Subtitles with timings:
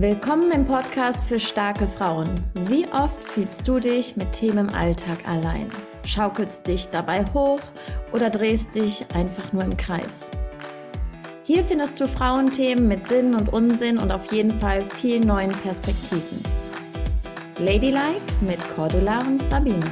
[0.00, 2.28] Willkommen im Podcast für starke Frauen.
[2.68, 5.66] Wie oft fühlst du dich mit Themen im Alltag allein?
[6.04, 7.58] Schaukelst dich dabei hoch
[8.12, 10.30] oder drehst dich einfach nur im Kreis?
[11.42, 16.44] Hier findest du Frauenthemen mit Sinn und Unsinn und auf jeden Fall viel neuen Perspektiven.
[17.58, 19.84] Ladylike mit Cordula und Sabine.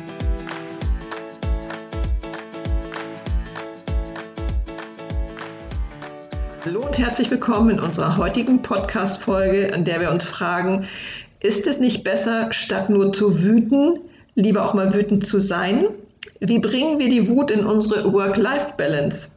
[6.96, 10.86] Und herzlich willkommen in unserer heutigen Podcast-Folge, in der wir uns fragen,
[11.40, 13.98] ist es nicht besser, statt nur zu wüten,
[14.34, 15.88] lieber auch mal wütend zu sein?
[16.40, 19.32] Wie bringen wir die Wut in unsere Work-Life-Balance?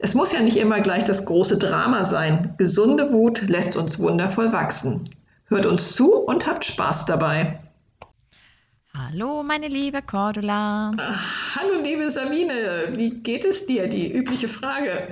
[0.00, 2.52] Es muss ja nicht immer gleich das große Drama sein.
[2.58, 5.08] Gesunde Wut lässt uns wundervoll wachsen.
[5.44, 7.60] Hört uns zu und habt Spaß dabei.
[8.92, 10.92] Hallo, meine liebe Cordula.
[11.56, 12.54] Hallo, liebe Sabine.
[12.92, 13.88] Wie geht es dir?
[13.88, 15.08] Die übliche Frage.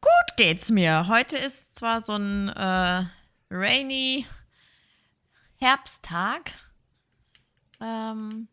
[0.00, 1.08] Gut geht's mir.
[1.08, 3.04] Heute ist zwar so ein äh,
[3.50, 4.26] rainy
[5.56, 6.52] Herbsttag,
[7.80, 8.46] ähm,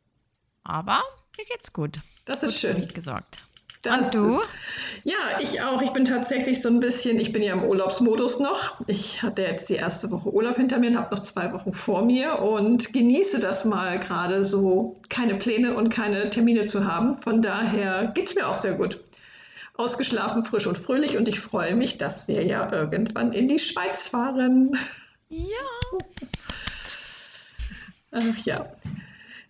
[0.64, 1.02] aber
[1.38, 2.00] mir geht's gut.
[2.26, 2.74] Das ist gut schön.
[2.74, 3.44] Für mich gesorgt.
[3.84, 4.40] Das Und du?
[4.40, 4.48] Ist,
[5.04, 5.80] ja, ich auch.
[5.84, 8.82] Ich bin tatsächlich so ein bisschen, ich bin ja im Urlaubsmodus noch.
[8.88, 12.04] Ich hatte jetzt die erste Woche Urlaub hinter mir und habe noch zwei Wochen vor
[12.04, 17.14] mir und genieße das mal gerade so, keine Pläne und keine Termine zu haben.
[17.14, 19.00] Von daher geht es mir auch sehr gut
[19.78, 24.08] ausgeschlafen, frisch und fröhlich und ich freue mich, dass wir ja irgendwann in die Schweiz
[24.08, 24.78] fahren.
[25.30, 25.98] Ja.
[28.12, 28.66] Ach ja.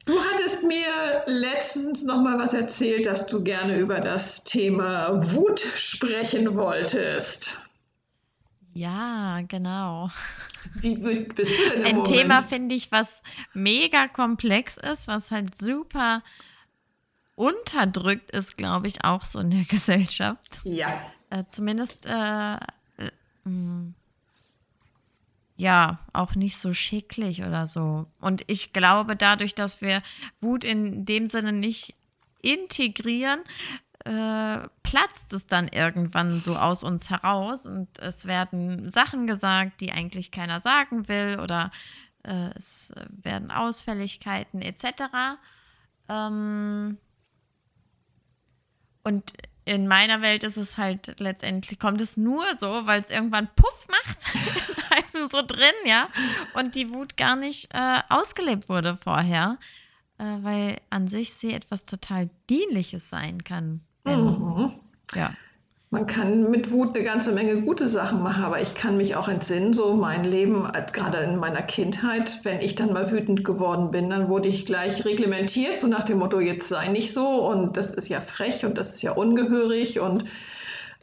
[0.06, 5.60] Du hattest mir letztens noch mal was erzählt, dass du gerne über das Thema Wut
[5.60, 7.60] sprechen wolltest.
[8.74, 10.10] Ja, genau.
[10.76, 12.08] Wie bist du denn im Ein Moment?
[12.08, 16.22] Thema finde ich, was mega komplex ist, was halt super
[17.36, 20.60] unterdrückt ist, glaube ich, auch so in der Gesellschaft.
[20.64, 21.02] Ja.
[21.30, 23.12] Äh, zumindest, äh, äh,
[23.44, 23.94] mh,
[25.58, 28.08] ja, auch nicht so schicklich oder so.
[28.20, 30.02] Und ich glaube, dadurch, dass wir
[30.42, 31.96] Wut in dem Sinne nicht
[32.42, 33.40] integrieren,
[34.04, 39.92] äh, platzt es dann irgendwann so aus uns heraus und es werden Sachen gesagt, die
[39.92, 41.72] eigentlich keiner sagen will oder
[42.24, 45.40] äh, es werden Ausfälligkeiten etc.
[46.10, 46.98] Ähm,
[49.06, 49.32] und
[49.64, 53.88] in meiner Welt ist es halt letztendlich, kommt es nur so, weil es irgendwann Puff
[53.88, 54.26] macht
[55.16, 56.10] einem so drin, ja,
[56.54, 59.58] und die Wut gar nicht äh, ausgelebt wurde vorher,
[60.20, 63.82] äh, weil an sich sie etwas total Dienliches sein kann.
[64.04, 64.72] Wenn, Mhm.
[65.16, 65.34] Ja.
[65.92, 69.28] Man kann mit Wut eine ganze Menge gute Sachen machen, aber ich kann mich auch
[69.28, 74.10] entsinnen, so mein Leben, gerade in meiner Kindheit, wenn ich dann mal wütend geworden bin,
[74.10, 77.94] dann wurde ich gleich reglementiert, so nach dem Motto, jetzt sei nicht so und das
[77.94, 80.26] ist ja frech und das ist ja ungehörig und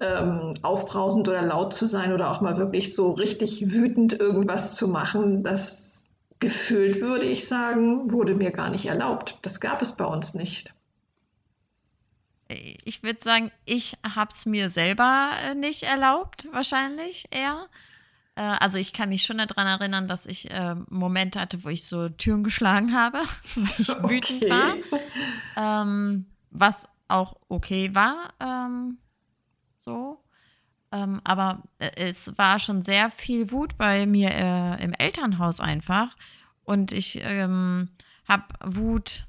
[0.01, 4.89] ähm, aufbrausend oder laut zu sein oder auch mal wirklich so richtig wütend irgendwas zu
[4.89, 6.03] machen, das
[6.41, 9.39] gefühlt, würde ich sagen, wurde mir gar nicht erlaubt.
[9.43, 10.75] Das gab es bei uns nicht.
[12.85, 17.69] Ich würde sagen, ich habe es mir selber äh, nicht erlaubt, wahrscheinlich eher.
[18.35, 21.85] Äh, also ich kann mich schon daran erinnern, dass ich äh, Momente hatte, wo ich
[21.85, 23.19] so Türen geschlagen habe,
[23.55, 24.77] weil ich wütend war.
[25.57, 28.33] Ähm, was auch okay war.
[28.41, 28.99] Ähm,
[29.85, 30.23] so.
[30.93, 36.17] Ähm, aber äh, es war schon sehr viel Wut bei mir äh, im Elternhaus einfach.
[36.65, 37.91] Und ich ähm,
[38.29, 39.27] habe Wut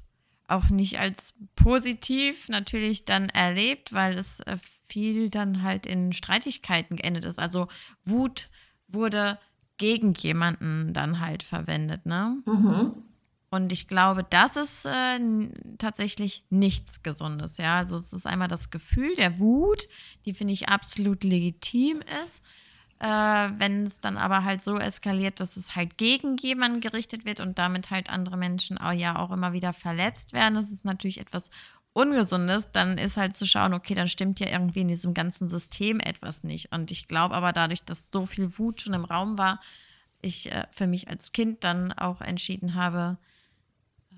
[0.54, 4.56] auch nicht als positiv natürlich dann erlebt, weil es äh,
[4.86, 7.38] viel dann halt in Streitigkeiten geendet ist.
[7.38, 7.68] Also
[8.04, 8.48] Wut
[8.88, 9.38] wurde
[9.76, 12.38] gegen jemanden dann halt verwendet, ne?
[12.46, 12.92] Mhm.
[13.50, 15.18] Und ich glaube, das ist äh,
[15.78, 17.76] tatsächlich nichts Gesundes, ja.
[17.76, 19.86] Also es ist einmal das Gefühl der Wut,
[20.24, 22.42] die finde ich absolut legitim ist.
[23.00, 27.40] Äh, wenn es dann aber halt so eskaliert, dass es halt gegen jemanden gerichtet wird
[27.40, 31.20] und damit halt andere Menschen auch, ja auch immer wieder verletzt werden, das ist natürlich
[31.20, 31.50] etwas
[31.92, 36.00] Ungesundes, dann ist halt zu schauen, okay, dann stimmt ja irgendwie in diesem ganzen System
[36.00, 36.72] etwas nicht.
[36.72, 39.60] Und ich glaube aber dadurch, dass so viel Wut schon im Raum war,
[40.20, 43.16] ich äh, für mich als Kind dann auch entschieden habe,
[44.10, 44.16] äh,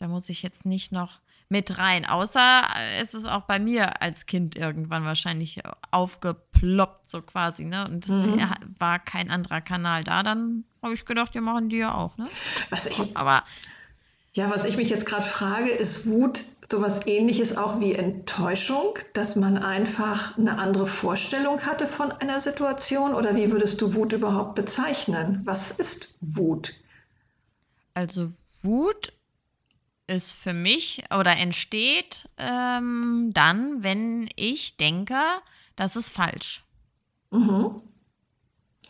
[0.00, 1.20] da muss ich jetzt nicht noch
[1.50, 2.06] mit rein.
[2.06, 5.60] Außer äh, es ist auch bei mir als Kind irgendwann wahrscheinlich
[5.90, 7.84] aufgeploppt, so quasi, ne?
[7.86, 8.40] Und das Mhm.
[8.78, 10.22] war kein anderer Kanal da.
[10.22, 12.26] Dann habe ich gedacht, ja, machen die ja auch, ne?
[12.70, 13.42] Was ich, Aber
[14.32, 19.34] Ja, was ich mich jetzt gerade frage, ist Wut sowas ähnliches auch wie Enttäuschung, dass
[19.34, 23.12] man einfach eine andere Vorstellung hatte von einer Situation?
[23.12, 25.40] Oder wie würdest du Wut überhaupt bezeichnen?
[25.44, 26.74] Was ist Wut?
[27.94, 28.30] Also
[28.62, 29.12] Wut
[30.10, 35.20] ist für mich oder entsteht ähm, dann, wenn ich denke,
[35.76, 36.64] das ist falsch.
[37.30, 37.80] Mhm.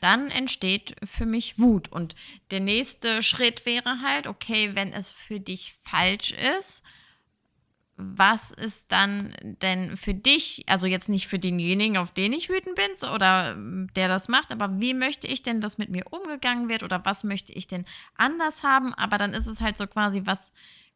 [0.00, 1.92] dann entsteht für mich Wut.
[1.92, 2.14] Und
[2.50, 6.82] der nächste Schritt wäre halt, okay, wenn es für dich falsch ist,
[8.00, 12.76] was ist dann denn für dich, also jetzt nicht für denjenigen, auf den ich wütend
[12.76, 13.54] bin oder
[13.94, 17.24] der das macht, aber wie möchte ich denn, dass mit mir umgegangen wird oder was
[17.24, 17.84] möchte ich denn
[18.16, 18.94] anders haben?
[18.94, 20.52] Aber dann ist es halt so quasi, was,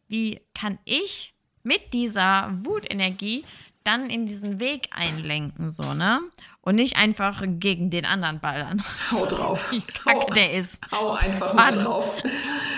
[0.09, 3.45] wie kann ich mit dieser Wutenergie
[3.85, 6.21] dann in diesen Weg einlenken, so, ne?
[6.63, 8.83] Und nicht einfach gegen den anderen ballern.
[9.11, 9.71] Hau drauf.
[9.71, 10.83] Wie kacke hau, der ist.
[10.91, 12.17] Hau einfach mal drauf.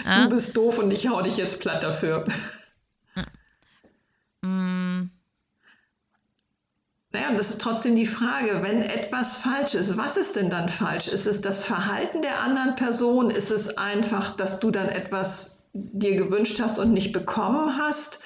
[0.04, 0.24] Ja?
[0.24, 2.24] Du bist doof und ich hau dich jetzt platt dafür.
[4.42, 5.10] Mm.
[7.12, 10.68] Naja, und das ist trotzdem die Frage, wenn etwas falsch ist, was ist denn dann
[10.68, 11.08] falsch?
[11.08, 13.30] Ist es das Verhalten der anderen Person?
[13.30, 15.55] Ist es einfach, dass du dann etwas
[15.92, 18.22] dir gewünscht hast und nicht bekommen hast?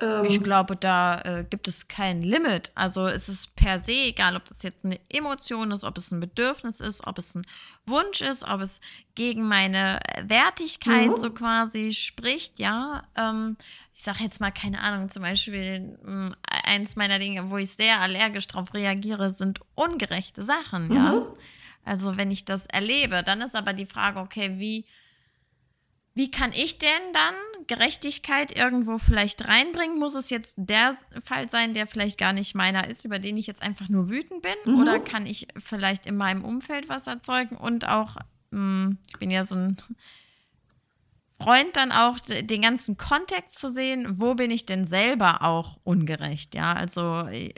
[0.00, 2.70] Ähm, ich glaube, da äh, gibt es kein Limit.
[2.74, 6.20] Also es ist per se egal, ob das jetzt eine Emotion ist, ob es ein
[6.20, 7.46] Bedürfnis ist, ob es ein
[7.86, 8.80] Wunsch ist, ob es
[9.14, 11.16] gegen meine Wertigkeit mhm.
[11.16, 13.02] so quasi spricht, ja.
[13.16, 13.56] Ähm,
[13.94, 16.34] ich sage jetzt mal, keine Ahnung, zum Beispiel ähm,
[16.64, 21.12] eins meiner Dinge, wo ich sehr allergisch drauf reagiere, sind ungerechte Sachen, ja.
[21.12, 21.22] Mhm.
[21.84, 24.84] Also wenn ich das erlebe, dann ist aber die Frage, okay, wie
[26.14, 27.34] wie kann ich denn dann
[27.66, 29.98] Gerechtigkeit irgendwo vielleicht reinbringen?
[29.98, 33.46] Muss es jetzt der Fall sein, der vielleicht gar nicht meiner ist, über den ich
[33.46, 34.74] jetzt einfach nur wütend bin?
[34.74, 34.80] Mhm.
[34.80, 37.56] Oder kann ich vielleicht in meinem Umfeld was erzeugen?
[37.56, 38.16] Und auch,
[38.50, 39.76] mh, hm, ich bin ja so ein
[41.40, 46.54] Freund, dann auch den ganzen Kontext zu sehen, wo bin ich denn selber auch ungerecht?
[46.54, 47.54] Ja, also ich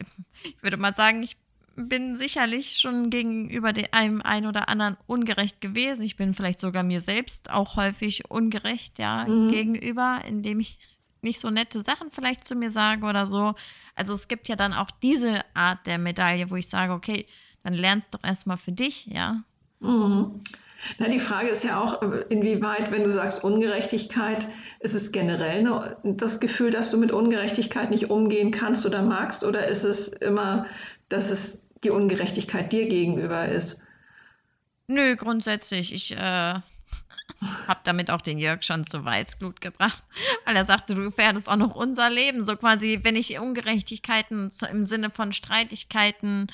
[0.60, 1.38] würde mal sagen, ich
[1.76, 6.02] bin sicherlich schon gegenüber einem ein oder anderen ungerecht gewesen.
[6.02, 9.50] Ich bin vielleicht sogar mir selbst auch häufig ungerecht, ja, mhm.
[9.50, 10.78] gegenüber, indem ich
[11.22, 13.54] nicht so nette Sachen vielleicht zu mir sage oder so.
[13.94, 17.26] Also es gibt ja dann auch diese Art der Medaille, wo ich sage, okay,
[17.62, 19.42] dann lernst doch erstmal für dich, ja.
[19.80, 20.42] Mhm.
[20.98, 22.00] Na, die Frage ist ja auch,
[22.30, 24.48] inwieweit, wenn du sagst Ungerechtigkeit,
[24.80, 25.68] ist es generell
[26.04, 30.66] das Gefühl, dass du mit Ungerechtigkeit nicht umgehen kannst oder magst, oder ist es immer,
[31.10, 33.82] dass es die Ungerechtigkeit dir gegenüber ist.
[34.86, 35.92] Nö, grundsätzlich.
[35.92, 36.16] Ich äh,
[37.68, 40.04] habe damit auch den Jörg schon zu Weißglut gebracht,
[40.44, 42.44] weil er sagte, du gefährdest auch noch unser Leben.
[42.44, 46.48] So quasi, wenn ich Ungerechtigkeiten im Sinne von Streitigkeiten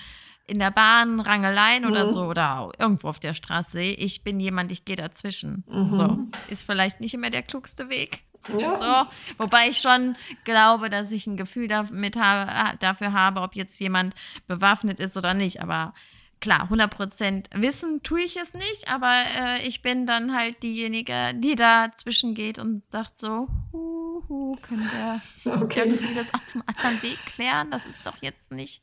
[0.47, 1.91] in der Bahn, Rangeleien mhm.
[1.91, 5.65] oder so oder irgendwo auf der Straße sehe, ich bin jemand, ich gehe dazwischen.
[5.67, 5.95] Mhm.
[5.95, 6.19] So,
[6.49, 8.23] ist vielleicht nicht immer der klugste Weg.
[8.59, 9.05] Ja.
[9.05, 13.79] So, wobei ich schon glaube, dass ich ein Gefühl damit habe, dafür habe, ob jetzt
[13.81, 14.15] jemand
[14.47, 15.61] bewaffnet ist oder nicht.
[15.61, 15.95] Aber
[16.41, 21.57] klar, 100% wissen tue ich es nicht, aber äh, ich bin dann halt diejenige, die
[21.57, 24.89] dazwischen geht und sagt so, hu, hu, können
[25.45, 25.83] wir okay.
[25.87, 27.71] irgendwie das auf einem anderen Weg klären?
[27.71, 28.83] Das ist doch jetzt nicht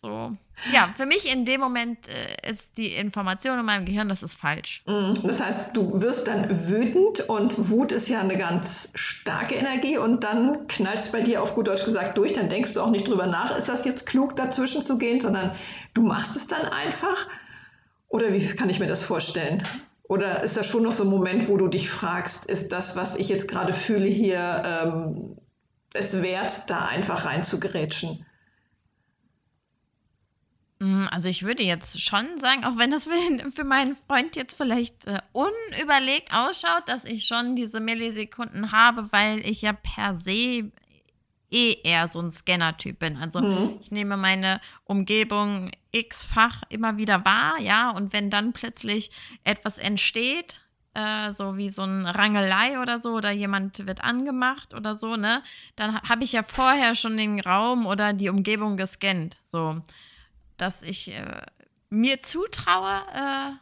[0.00, 0.36] so.
[0.72, 4.34] Ja, für mich in dem Moment äh, ist die Information in meinem Gehirn, das ist
[4.34, 4.82] falsch.
[4.86, 5.14] Mhm.
[5.22, 10.24] Das heißt, du wirst dann wütend und Wut ist ja eine ganz starke Energie und
[10.24, 12.32] dann knallst bei dir auf gut Deutsch gesagt durch.
[12.32, 15.52] Dann denkst du auch nicht drüber nach, ist das jetzt klug, dazwischen zu gehen, sondern
[15.94, 17.26] du machst es dann einfach.
[18.08, 19.62] Oder wie kann ich mir das vorstellen?
[20.04, 23.16] Oder ist das schon noch so ein Moment, wo du dich fragst, ist das, was
[23.16, 25.36] ich jetzt gerade fühle, hier ähm,
[25.94, 28.24] es wert, da einfach reinzugerätschen?
[30.78, 33.08] Mm, also ich würde jetzt schon sagen, auch wenn das
[33.54, 39.40] für meinen Freund jetzt vielleicht äh, unüberlegt ausschaut, dass ich schon diese Millisekunden habe, weil
[39.40, 40.70] ich ja per se
[41.50, 43.16] eh eher so ein Scanner-Typ bin.
[43.16, 43.78] Also mhm.
[43.80, 49.10] ich nehme meine Umgebung x-fach immer wieder wahr, ja, und wenn dann plötzlich
[49.44, 50.60] etwas entsteht,
[50.94, 55.42] äh, so wie so ein Rangelei oder so, oder jemand wird angemacht oder so, ne,
[55.76, 59.80] dann habe ich ja vorher schon den Raum oder die Umgebung gescannt, so
[60.56, 61.42] dass ich äh,
[61.90, 63.52] mir zutraue, äh,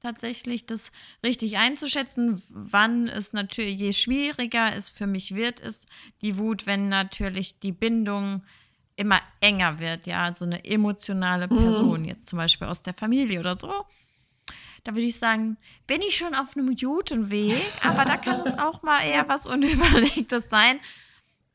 [0.00, 0.92] tatsächlich das
[1.24, 5.88] richtig einzuschätzen, wann es natürlich, je schwieriger es für mich wird, ist
[6.22, 8.42] die Wut, wenn natürlich die Bindung
[8.96, 11.56] immer enger wird, ja, also eine emotionale mhm.
[11.56, 12.08] Person, mhm.
[12.08, 13.72] jetzt zum Beispiel aus der Familie oder so.
[14.84, 18.58] Da würde ich sagen, bin ich schon auf einem guten Weg, aber da kann es
[18.58, 20.80] auch mal eher was Unüberlegtes sein.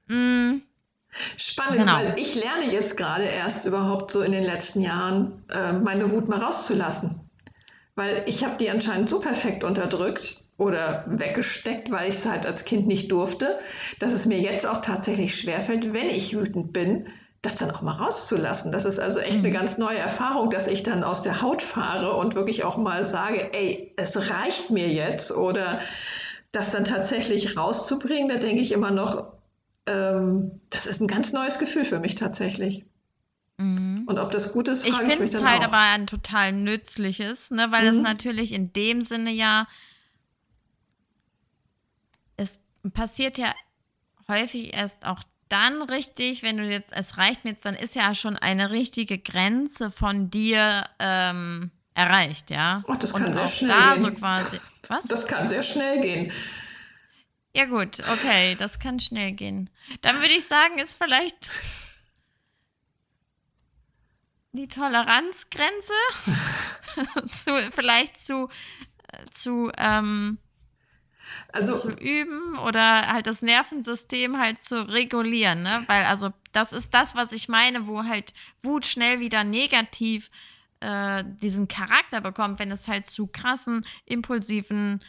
[0.07, 0.61] Mm,
[1.37, 1.95] Spannend, genau.
[1.95, 6.27] weil ich lerne jetzt gerade erst überhaupt so in den letzten Jahren, äh, meine Wut
[6.27, 7.19] mal rauszulassen.
[7.95, 12.65] Weil ich habe die anscheinend so perfekt unterdrückt oder weggesteckt, weil ich es halt als
[12.65, 13.59] Kind nicht durfte,
[13.99, 17.07] dass es mir jetzt auch tatsächlich schwerfällt, wenn ich wütend bin,
[17.43, 18.71] das dann auch mal rauszulassen.
[18.71, 19.45] Das ist also echt mhm.
[19.45, 23.03] eine ganz neue Erfahrung, dass ich dann aus der Haut fahre und wirklich auch mal
[23.05, 25.81] sage, ey, es reicht mir jetzt oder
[26.53, 29.32] das dann tatsächlich rauszubringen, da denke ich immer noch,
[29.85, 32.85] ähm, das ist ein ganz neues Gefühl für mich tatsächlich.
[33.57, 34.03] Mhm.
[34.07, 35.67] Und ob das gut ist, ich finde es halt auch.
[35.67, 38.03] aber ein total nützliches, ne, weil es mhm.
[38.03, 39.67] natürlich in dem Sinne ja
[42.37, 42.59] es
[42.93, 43.53] passiert ja
[44.27, 48.15] häufig erst auch dann richtig, wenn du jetzt, es reicht mir jetzt, dann ist ja
[48.15, 52.83] schon eine richtige Grenze von dir ähm, erreicht, ja.
[52.87, 54.03] Ach, das kann Und sehr schnell da gehen.
[54.03, 54.59] so quasi.
[54.87, 55.05] Was?
[55.05, 56.31] Das kann sehr schnell gehen.
[57.55, 59.69] Ja, gut, okay, das kann schnell gehen.
[60.01, 61.51] Dann würde ich sagen, ist vielleicht
[64.53, 65.93] die Toleranzgrenze
[67.29, 68.49] zu, vielleicht zu,
[69.11, 70.39] äh, zu, ähm,
[71.51, 75.83] also, zu üben oder halt das Nervensystem halt zu regulieren, ne?
[75.87, 78.33] Weil also das ist das, was ich meine, wo halt
[78.63, 80.31] Wut schnell wieder negativ
[80.79, 85.03] äh, diesen Charakter bekommt, wenn es halt zu krassen, impulsiven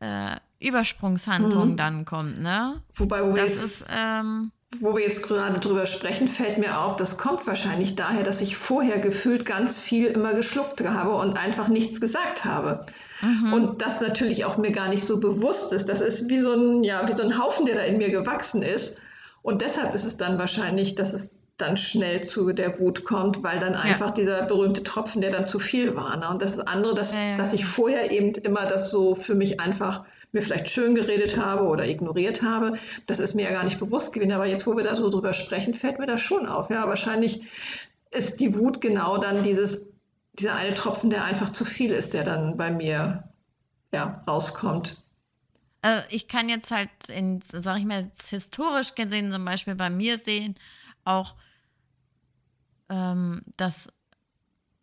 [0.00, 1.76] äh, Übersprungshandlungen mhm.
[1.76, 2.82] dann kommt, ne?
[2.96, 7.18] Wobei, wo das ist, ähm, wo wir jetzt gerade drüber sprechen, fällt mir auf, das
[7.18, 12.00] kommt wahrscheinlich daher, dass ich vorher gefühlt ganz viel immer geschluckt habe und einfach nichts
[12.00, 12.86] gesagt habe.
[13.20, 13.52] Mhm.
[13.52, 15.88] Und das natürlich auch mir gar nicht so bewusst ist.
[15.88, 18.62] Das ist wie so ein, ja, wie so ein Haufen, der da in mir gewachsen
[18.62, 18.98] ist.
[19.42, 23.58] Und deshalb ist es dann wahrscheinlich, dass es dann schnell zu der Wut kommt, weil
[23.58, 24.14] dann einfach ja.
[24.14, 26.16] dieser berühmte Tropfen, der dann zu viel war.
[26.16, 26.28] Ne?
[26.28, 29.60] Und das andere, dass, ja, ja, dass ich vorher eben immer das so für mich
[29.60, 33.78] einfach mir vielleicht schön geredet habe oder ignoriert habe, das ist mir ja gar nicht
[33.78, 34.32] bewusst gewesen.
[34.32, 36.70] Aber jetzt, wo wir darüber sprechen, fällt mir das schon auf.
[36.70, 37.42] Ja, wahrscheinlich
[38.10, 39.88] ist die Wut genau dann dieses,
[40.38, 43.24] dieser eine Tropfen, der einfach zu viel ist, der dann bei mir
[43.92, 45.04] ja, rauskommt.
[45.82, 50.18] Also ich kann jetzt halt, in, sag ich mal, historisch gesehen zum Beispiel bei mir
[50.18, 50.56] sehen,
[51.04, 51.34] auch
[52.90, 53.92] ähm, dass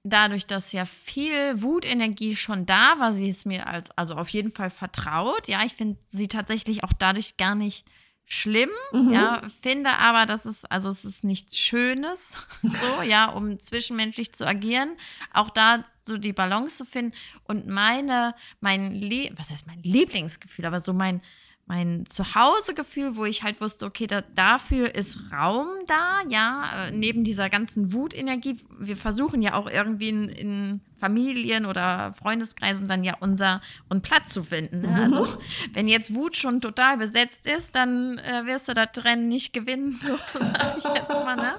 [0.03, 4.51] dadurch, dass ja viel Wutenergie schon da war, sie ist mir als, also auf jeden
[4.51, 5.47] Fall vertraut.
[5.47, 7.85] Ja, ich finde sie tatsächlich auch dadurch gar nicht
[8.29, 9.13] schlimm, mhm.
[9.13, 14.45] ja, finde aber, dass es, also es ist nichts Schönes, so, ja, um zwischenmenschlich zu
[14.45, 14.97] agieren,
[15.33, 17.13] auch da so die Balance zu finden
[17.45, 21.21] und meine, mein, Le was heißt mein Lieblingsgefühl, aber so mein,
[21.67, 27.25] mein Zuhausegefühl, wo ich halt wusste, okay, da, dafür ist Raum da, ja, äh, neben
[27.25, 28.57] dieser ganzen Wutenergie.
[28.79, 34.31] Wir versuchen ja auch irgendwie in, in Familien oder Freundeskreisen dann ja unser und Platz
[34.31, 34.81] zu finden.
[34.81, 34.95] Ne?
[34.95, 35.37] Also, mhm.
[35.73, 39.91] Wenn jetzt Wut schon total besetzt ist, dann äh, wirst du das Rennen nicht gewinnen,
[39.91, 41.35] so sage ich jetzt mal.
[41.35, 41.55] Ne?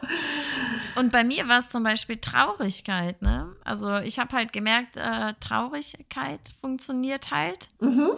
[0.96, 3.20] Und bei mir war es zum Beispiel Traurigkeit.
[3.20, 3.54] Ne?
[3.62, 7.68] Also ich habe halt gemerkt, äh, Traurigkeit funktioniert halt.
[7.80, 8.12] Mhm.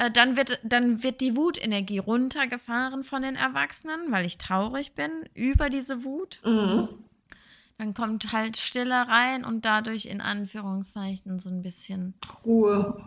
[0.00, 5.10] Äh, dann, wird, dann wird die Wutenergie runtergefahren von den Erwachsenen, weil ich traurig bin
[5.34, 6.40] über diese Wut.
[6.42, 6.88] Mhm.
[7.76, 12.14] Dann kommt halt Stille rein und dadurch in Anführungszeichen so ein bisschen
[12.46, 13.04] Ruhe.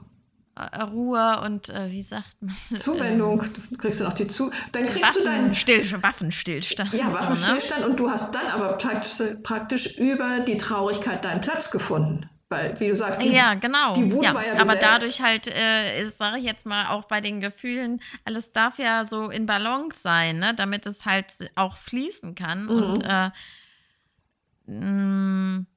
[0.56, 2.56] Äh, Ruhe und äh, wie sagt man?
[2.80, 4.52] Zuwendung, du kriegst dann auch die Zu.
[4.72, 6.94] Dann kriegst Waffen, du deinen Still, Waffenstillstand.
[6.94, 7.92] Ja, Waffenstillstand so, ne?
[7.92, 12.30] und du hast dann aber praktisch, praktisch über die Traurigkeit deinen Platz gefunden.
[12.53, 13.93] Weil, wie du sagst, die, ja, genau.
[13.93, 17.19] die Wut ja, war ja Aber dadurch halt, äh, sage ich jetzt mal, auch bei
[17.19, 20.53] den Gefühlen, alles darf ja so in Balance sein, ne?
[20.53, 22.65] damit es halt auch fließen kann.
[22.65, 22.69] Mhm.
[22.69, 23.29] Und äh,
[24.67, 25.67] mh, mm,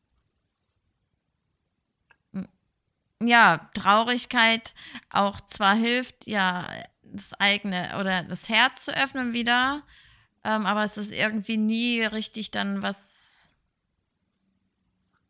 [3.22, 4.74] ja, Traurigkeit
[5.10, 6.66] auch zwar hilft, ja,
[7.02, 9.82] das eigene oder das Herz zu öffnen wieder,
[10.44, 13.55] ähm, aber es ist irgendwie nie richtig dann was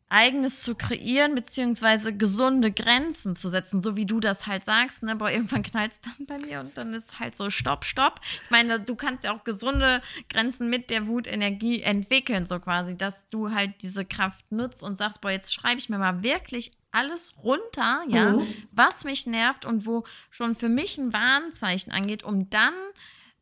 [0.09, 5.15] eigenes zu kreieren, beziehungsweise gesunde Grenzen zu setzen, so wie du das halt sagst, ne?
[5.15, 8.21] Boah, irgendwann knallt es dann bei mir und dann ist halt so Stopp, Stopp.
[8.45, 13.27] Ich meine, du kannst ja auch gesunde Grenzen mit der Wutenergie entwickeln, so quasi, dass
[13.29, 17.35] du halt diese Kraft nutzt und sagst, boah, jetzt schreibe ich mir mal wirklich alles
[17.43, 18.47] runter, ja, mhm.
[18.71, 22.73] was mich nervt und wo schon für mich ein Warnzeichen angeht, um dann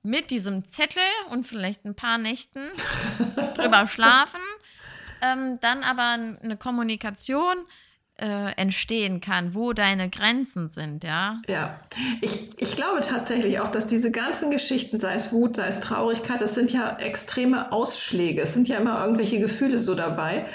[0.01, 2.69] mit diesem Zettel und vielleicht ein paar Nächten
[3.55, 4.41] drüber schlafen
[5.21, 7.55] ähm, dann aber eine Kommunikation
[8.17, 11.41] äh, entstehen kann, wo deine Grenzen sind, ja?
[11.47, 11.79] Ja,
[12.21, 16.39] ich, ich glaube tatsächlich auch, dass diese ganzen Geschichten, sei es Wut, sei es Traurigkeit,
[16.39, 18.41] das sind ja extreme Ausschläge.
[18.41, 20.45] Es sind ja immer irgendwelche Gefühle so dabei.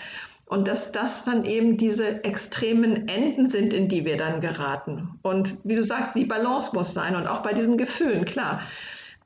[0.47, 5.19] Und dass das dann eben diese extremen Enden sind, in die wir dann geraten.
[5.23, 7.15] Und wie du sagst, die Balance muss sein.
[7.15, 8.63] Und auch bei diesen Gefühlen, klar.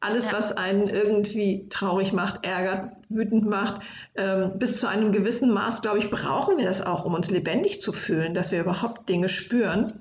[0.00, 0.32] Alles, ja.
[0.34, 3.80] was einen irgendwie traurig macht, ärgert, wütend macht,
[4.16, 7.80] ähm, bis zu einem gewissen Maß, glaube ich, brauchen wir das auch, um uns lebendig
[7.80, 9.92] zu fühlen, dass wir überhaupt Dinge spüren.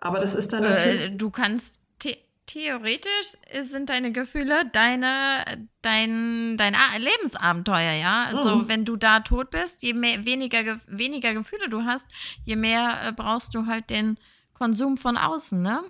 [0.00, 1.12] Aber das ist dann äh, natürlich.
[1.12, 2.16] Äh, du kannst the
[2.46, 5.44] theoretisch sind deine Gefühle deine,
[5.82, 8.24] dein, dein Lebensabenteuer, ja.
[8.24, 8.68] Also mhm.
[8.68, 12.08] wenn du da tot bist, je mehr, weniger, weniger Gefühle du hast,
[12.44, 14.18] je mehr äh, brauchst du halt den
[14.54, 15.82] Konsum von außen, ne?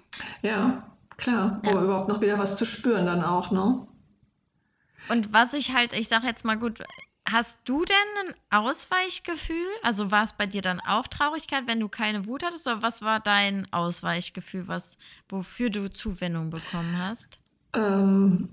[0.43, 1.73] Ja, Klar, ja.
[1.73, 3.87] um überhaupt noch wieder was zu spüren dann auch, ne?
[5.11, 6.83] Und was ich halt, ich sage jetzt mal gut,
[7.29, 7.97] hast du denn
[8.29, 9.67] ein Ausweichgefühl?
[9.83, 12.67] Also war es bei dir dann auch Traurigkeit, wenn du keine Wut hattest?
[12.67, 14.97] Oder was war dein Ausweichgefühl, was,
[15.29, 17.39] wofür du Zuwendung bekommen hast?
[17.75, 18.49] Ähm,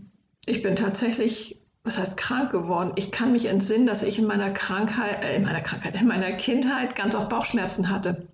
[0.45, 2.93] ich bin tatsächlich, was heißt krank geworden?
[2.95, 6.31] Ich kann mich entsinnen, dass ich in meiner Krankheit, äh, in meiner Krankheit, in meiner
[6.31, 8.27] Kindheit ganz oft Bauchschmerzen hatte.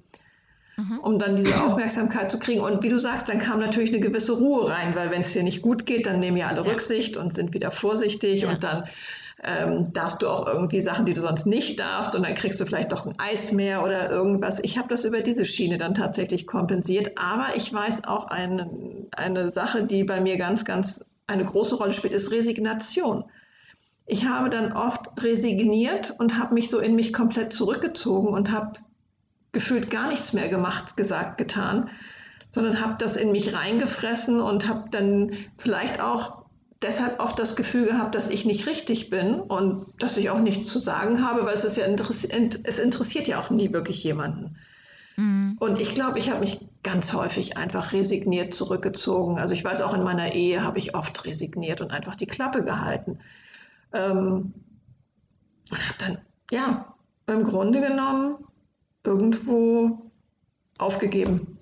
[0.82, 1.00] Mhm.
[1.00, 2.62] Um dann diese Aufmerksamkeit zu kriegen.
[2.62, 5.44] Und wie du sagst, dann kam natürlich eine gewisse Ruhe rein, weil wenn es dir
[5.44, 6.72] nicht gut geht, dann nehmen ja alle ja.
[6.72, 8.50] Rücksicht und sind wieder vorsichtig ja.
[8.50, 8.86] und dann
[9.44, 12.66] ähm, darfst du auch irgendwie Sachen, die du sonst nicht darfst und dann kriegst du
[12.66, 14.60] vielleicht doch ein Eis mehr oder irgendwas.
[14.64, 18.70] Ich habe das über diese Schiene dann tatsächlich kompensiert, aber ich weiß auch eine,
[19.18, 23.24] eine Sache, die bei mir ganz, ganz eine große Rolle spielt, ist Resignation.
[24.06, 28.74] Ich habe dann oft resigniert und habe mich so in mich komplett zurückgezogen und habe
[29.52, 31.90] gefühlt gar nichts mehr gemacht, gesagt, getan,
[32.52, 36.42] sondern habe das in mich reingefressen und habe dann vielleicht auch
[36.82, 40.68] deshalb oft das Gefühl gehabt, dass ich nicht richtig bin und dass ich auch nichts
[40.68, 44.58] zu sagen habe, weil es ist ja interessiert, es interessiert ja auch nie wirklich jemanden.
[45.16, 45.58] Mhm.
[45.60, 49.40] Und ich glaube, ich habe mich ganz häufig einfach resigniert zurückgezogen.
[49.40, 52.64] Also ich weiß auch in meiner Ehe habe ich oft resigniert und einfach die Klappe
[52.64, 53.20] gehalten.
[53.94, 54.54] Ähm,
[55.70, 56.18] und habe dann,
[56.50, 56.96] ja,
[57.28, 58.38] im Grunde genommen
[59.04, 60.12] irgendwo
[60.78, 61.58] aufgegeben.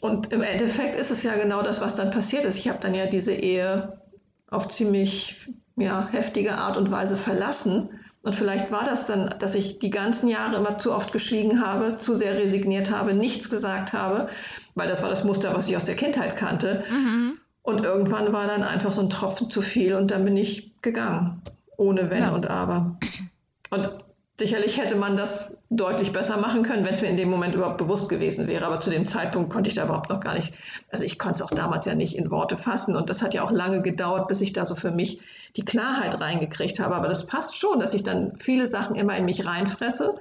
[0.00, 2.56] Und im Endeffekt ist es ja genau das, was dann passiert ist.
[2.56, 4.00] Ich habe dann ja diese Ehe
[4.50, 7.88] auf ziemlich ja, heftige Art und Weise verlassen.
[8.22, 11.98] Und vielleicht war das dann, dass ich die ganzen Jahre immer zu oft geschwiegen habe,
[11.98, 14.28] zu sehr resigniert habe, nichts gesagt habe,
[14.74, 16.84] weil das war das Muster, was ich aus der Kindheit kannte.
[16.90, 17.38] Mhm.
[17.62, 21.42] Und irgendwann war dann einfach so ein Tropfen zu viel und dann bin ich gegangen,
[21.76, 22.34] ohne Wenn ja.
[22.34, 22.98] und Aber.
[23.70, 23.90] Und
[24.38, 27.78] Sicherlich hätte man das deutlich besser machen können, wenn es mir in dem Moment überhaupt
[27.78, 28.66] bewusst gewesen wäre.
[28.66, 30.52] Aber zu dem Zeitpunkt konnte ich da überhaupt noch gar nicht,
[30.90, 32.96] also ich konnte es auch damals ja nicht in Worte fassen.
[32.96, 35.20] Und das hat ja auch lange gedauert, bis ich da so für mich
[35.56, 36.94] die Klarheit reingekriegt habe.
[36.94, 40.16] Aber das passt schon, dass ich dann viele Sachen immer in mich reinfresse.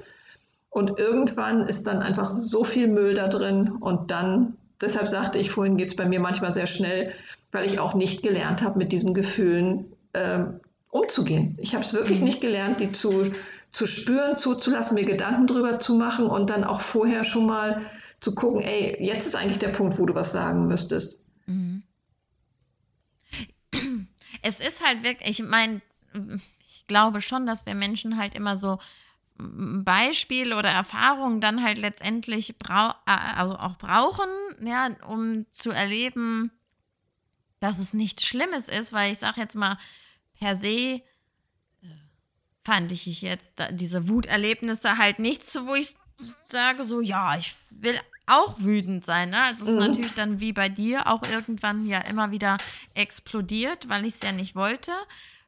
[0.70, 3.70] Und irgendwann ist dann einfach so viel Müll da drin.
[3.82, 7.12] Und dann, deshalb sagte ich vorhin, geht es bei mir manchmal sehr schnell,
[7.52, 10.40] weil ich auch nicht gelernt habe, mit diesen Gefühlen äh,
[10.90, 11.58] umzugehen.
[11.60, 13.32] Ich habe es wirklich nicht gelernt, die zu
[13.76, 17.86] zu spüren, zuzulassen, mir Gedanken drüber zu machen und dann auch vorher schon mal
[18.22, 21.22] zu gucken, ey, jetzt ist eigentlich der Punkt, wo du was sagen müsstest.
[21.46, 21.84] Mhm.
[24.42, 25.82] Es ist halt wirklich, ich meine,
[26.70, 28.80] ich glaube schon, dass wir Menschen halt immer so
[29.38, 34.30] Beispiele oder Erfahrungen dann halt letztendlich brau also auch brauchen,
[34.62, 36.50] ja, um zu erleben,
[37.60, 39.78] dass es nichts Schlimmes ist, weil ich sage jetzt mal
[40.40, 41.02] per se,
[42.66, 48.56] fand ich jetzt diese Wuterlebnisse halt nichts, wo ich sage so, ja, ich will auch
[48.58, 49.30] wütend sein.
[49.30, 49.42] Ne?
[49.42, 49.82] Also es ist mhm.
[49.82, 52.58] natürlich dann wie bei dir auch irgendwann ja immer wieder
[52.96, 54.92] explodiert, weil ich es ja nicht wollte.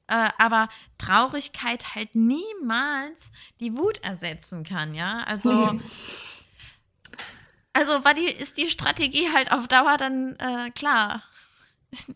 [0.08, 5.24] Äh, aber Traurigkeit halt niemals die Wut ersetzen kann, ja.
[5.24, 5.82] Also, mhm.
[7.74, 11.24] also war die, ist die Strategie halt auf Dauer dann äh, klar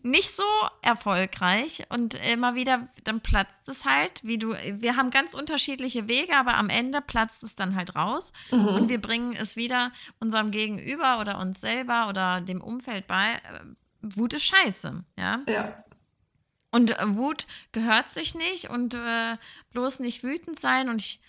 [0.02, 0.42] nicht so
[0.80, 6.36] erfolgreich und immer wieder, dann platzt es halt, wie du, wir haben ganz unterschiedliche Wege,
[6.36, 8.68] aber am Ende platzt es dann halt raus mhm.
[8.68, 13.40] und wir bringen es wieder unserem Gegenüber oder uns selber oder dem Umfeld bei.
[14.00, 15.40] Wut ist scheiße, ja.
[15.48, 15.84] Ja.
[16.70, 19.36] Und äh, Wut gehört sich nicht und äh,
[19.72, 21.20] bloß nicht wütend sein und ich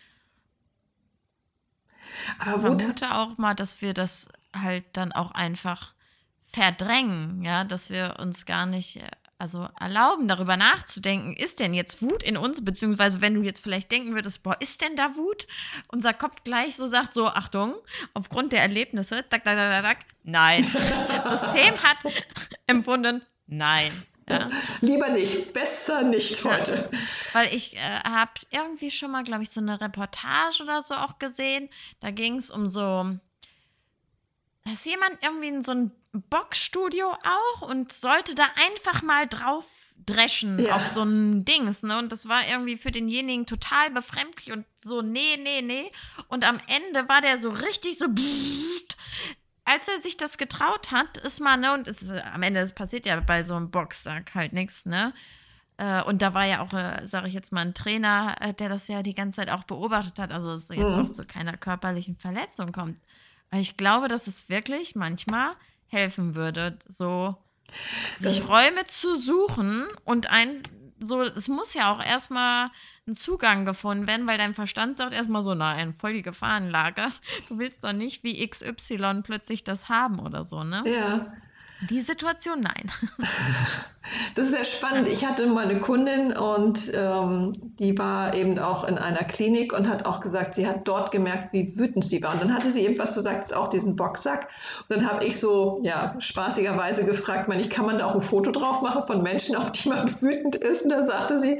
[2.39, 5.92] aber vermute auch mal, dass wir das halt dann auch einfach
[6.53, 9.09] verdrängen, ja, dass wir uns gar nicht äh,
[9.43, 13.91] also erlauben, darüber nachzudenken, ist denn jetzt Wut in uns, beziehungsweise wenn du jetzt vielleicht
[13.91, 15.47] denken würdest, boah, ist denn da Wut?
[15.89, 17.75] Unser Kopf gleich so sagt, so, Achtung,
[18.13, 20.65] aufgrund der Erlebnisse, tak, tak, tak, tak, nein.
[21.25, 21.97] Das System hat
[22.67, 23.91] empfunden, nein.
[24.29, 24.49] Ja.
[24.79, 26.75] Lieber nicht, besser nicht heute.
[26.75, 26.99] Ja,
[27.33, 31.19] weil ich äh, habe irgendwie schon mal, glaube ich, so eine Reportage oder so auch
[31.19, 31.69] gesehen.
[31.99, 33.17] Da ging es um so,
[34.63, 39.65] da ist jemand irgendwie in so ein Boxstudio auch und sollte da einfach mal drauf
[40.05, 40.75] dreschen ja.
[40.75, 41.97] auf so ein Dings, ne?
[41.97, 45.91] Und das war irgendwie für denjenigen total befremdlich und so, nee, nee, nee.
[46.27, 48.07] Und am Ende war der so richtig so,
[49.65, 53.05] als er sich das getraut hat, ist man, ne, und es, am Ende, es passiert
[53.05, 55.13] ja bei so einem Boxsack halt nichts, ne?
[55.77, 58.69] Äh, und da war ja auch, äh, sage ich jetzt mal, ein Trainer, äh, der
[58.69, 61.05] das ja die ganze Zeit auch beobachtet hat, also dass es jetzt mhm.
[61.05, 62.99] auch zu keiner körperlichen Verletzung kommt.
[63.49, 65.55] Weil ich glaube, dass es wirklich manchmal
[65.93, 67.37] helfen würde, so
[68.21, 70.61] das sich Räume zu suchen und ein
[71.05, 72.69] so, es muss ja auch erstmal
[73.07, 77.07] ein Zugang gefunden werden, weil dein Verstand sagt erstmal so, nein, voll die Gefahrenlage.
[77.49, 80.83] Du willst doch nicht wie XY plötzlich das haben oder so, ne?
[80.85, 81.33] Ja.
[81.89, 82.91] Die Situation, nein.
[84.35, 85.07] Das ist sehr spannend.
[85.07, 89.87] Ich hatte mal eine Kundin und ähm, die war eben auch in einer Klinik und
[89.87, 92.33] hat auch gesagt, sie hat dort gemerkt, wie wütend sie war.
[92.33, 94.49] Und dann hatte sie eben, was du sagst, auch diesen Boxsack.
[94.89, 98.21] Und dann habe ich so, ja, spaßigerweise gefragt, man, ich kann man da auch ein
[98.21, 100.83] Foto drauf machen von Menschen, auf die man wütend ist?
[100.83, 101.59] Und da sagte sie,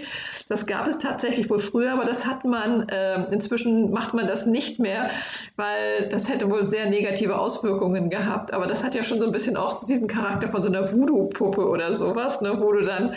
[0.49, 4.45] das gab es tatsächlich wohl früher, aber das hat man, äh, inzwischen macht man das
[4.45, 5.10] nicht mehr,
[5.56, 8.52] weil das hätte wohl sehr negative Auswirkungen gehabt.
[8.52, 11.67] Aber das hat ja schon so ein bisschen auch diesen Charakter von so einer Voodoo-Puppe
[11.67, 13.15] oder sowas, ne, wo du dann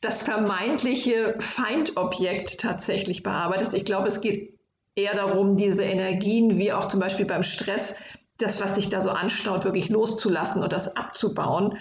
[0.00, 3.74] das vermeintliche Feindobjekt tatsächlich bearbeitest.
[3.74, 4.54] Ich glaube, es geht
[4.94, 7.96] eher darum, diese Energien, wie auch zum Beispiel beim Stress,
[8.38, 11.78] das, was sich da so anstaut, wirklich loszulassen und das abzubauen.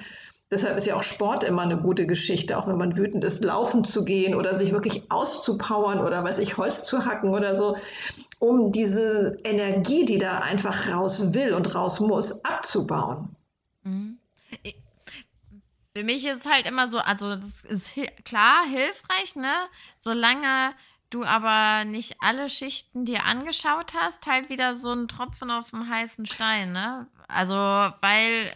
[0.52, 3.84] Deshalb ist ja auch Sport immer eine gute Geschichte, auch wenn man wütend ist, laufen
[3.84, 7.78] zu gehen oder sich wirklich auszupowern oder weiß ich, Holz zu hacken oder so,
[8.40, 13.36] um diese Energie, die da einfach raus will und raus muss, abzubauen.
[13.84, 14.15] Mhm.
[15.96, 17.92] Für mich ist es halt immer so, also das ist
[18.26, 19.54] klar hilfreich, ne?
[19.98, 20.74] Solange
[21.10, 25.90] du aber nicht alle Schichten dir angeschaut hast, halt wieder so ein Tropfen auf dem
[25.90, 27.08] heißen Stein, ne?
[27.30, 28.52] Also, weil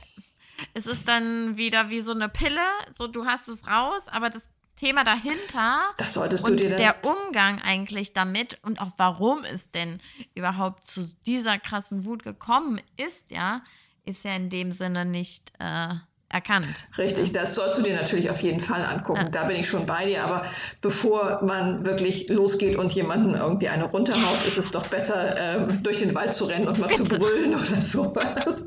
[0.74, 4.52] es ist dann wieder wie so eine Pille, so du hast es raus, aber das
[4.76, 9.72] Thema dahinter das solltest und du dir der Umgang eigentlich damit und auch warum es
[9.72, 10.02] denn
[10.36, 13.62] überhaupt zu dieser krassen Wut gekommen ist, ja,
[14.04, 15.96] ist ja in dem Sinne nicht äh,
[16.30, 16.88] erkannt.
[16.98, 19.22] Richtig, das sollst du dir natürlich auf jeden Fall angucken.
[19.22, 19.30] Ja.
[19.30, 20.24] Da bin ich schon bei dir.
[20.24, 20.46] Aber
[20.82, 26.00] bevor man wirklich losgeht und jemanden irgendwie eine runterhaut, ist es doch besser, äh, durch
[26.00, 27.04] den Wald zu rennen und mal Bitte.
[27.04, 28.66] zu brüllen oder sowas.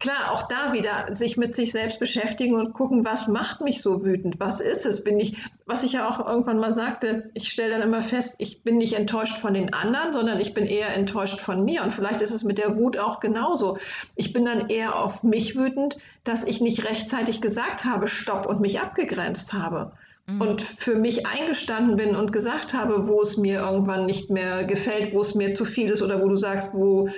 [0.00, 4.04] Klar, auch da wieder sich mit sich selbst beschäftigen und gucken, was macht mich so
[4.04, 4.40] wütend?
[4.40, 5.04] Was ist es?
[5.04, 5.36] Bin ich,
[5.70, 8.94] was ich ja auch irgendwann mal sagte, ich stelle dann immer fest, ich bin nicht
[8.94, 11.84] enttäuscht von den anderen, sondern ich bin eher enttäuscht von mir.
[11.84, 13.78] Und vielleicht ist es mit der Wut auch genauso.
[14.16, 18.60] Ich bin dann eher auf mich wütend, dass ich nicht rechtzeitig gesagt habe, stopp und
[18.60, 19.92] mich abgegrenzt habe.
[20.26, 20.40] Mhm.
[20.40, 25.14] Und für mich eingestanden bin und gesagt habe, wo es mir irgendwann nicht mehr gefällt,
[25.14, 27.08] wo es mir zu viel ist oder wo du sagst, wo,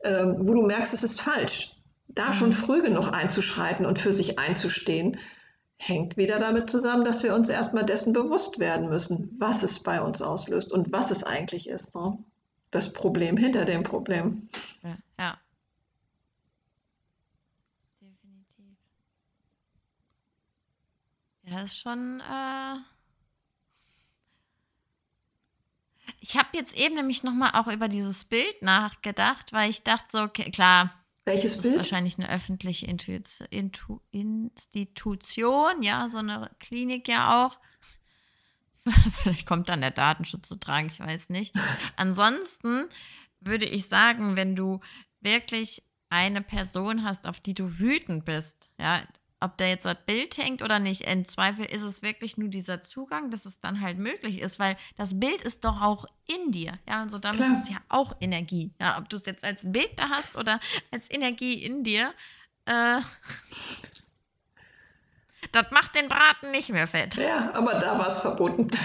[0.00, 1.72] äh, wo du merkst, es ist falsch.
[2.08, 2.32] Da mhm.
[2.34, 5.16] schon früh genug einzuschreiten und für sich einzustehen,
[5.78, 10.02] hängt wieder damit zusammen, dass wir uns erstmal dessen bewusst werden müssen, was es bei
[10.02, 11.94] uns auslöst und was es eigentlich ist.
[11.94, 12.18] Ne?
[12.70, 14.46] Das Problem hinter dem Problem.
[14.82, 14.98] Ja.
[15.18, 15.38] ja.
[21.44, 22.20] Ja, ist schon.
[22.20, 22.76] Äh
[26.20, 30.18] ich habe jetzt eben nämlich nochmal auch über dieses Bild nachgedacht, weil ich dachte so,
[30.20, 30.92] okay, klar.
[31.28, 31.74] Welches das Bild?
[31.74, 37.60] Ist wahrscheinlich eine öffentliche Intu Institution, ja, so eine Klinik ja auch.
[39.22, 41.54] Vielleicht kommt dann der Datenschutz zu tragen, ich weiß nicht.
[41.96, 42.88] Ansonsten
[43.40, 44.80] würde ich sagen, wenn du
[45.20, 49.06] wirklich eine Person hast, auf die du wütend bist, ja,
[49.40, 51.02] ob da jetzt das Bild hängt oder nicht.
[51.02, 54.76] Im Zweifel ist es wirklich nur dieser Zugang, dass es dann halt möglich ist, weil
[54.96, 56.78] das Bild ist doch auch in dir.
[56.88, 57.58] Ja, also damit Klar.
[57.58, 58.72] ist es ja auch Energie.
[58.80, 62.12] Ja, ob du es jetzt als Bild da hast oder als Energie in dir,
[62.64, 63.00] äh,
[65.52, 67.16] das macht den Braten nicht mehr fett.
[67.16, 68.68] Ja, aber da war es verboten.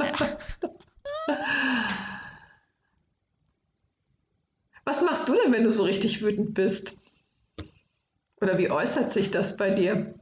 [0.00, 0.38] Ja.
[4.84, 6.99] Was machst du denn, wenn du so richtig wütend bist?
[8.40, 10.14] Oder wie äußert sich das bei dir?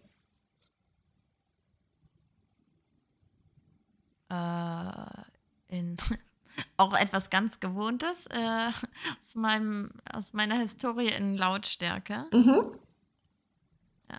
[4.28, 5.22] Äh,
[5.68, 5.96] in,
[6.76, 8.70] auch etwas ganz Gewohntes äh,
[9.18, 12.26] aus, meinem, aus meiner Historie in Lautstärke.
[12.32, 12.72] Mhm.
[14.10, 14.18] Ja.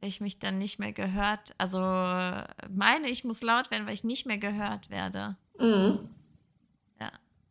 [0.00, 4.26] Ich mich dann nicht mehr gehört, also meine, ich muss laut werden, weil ich nicht
[4.26, 5.36] mehr gehört werde.
[5.58, 6.10] Mhm.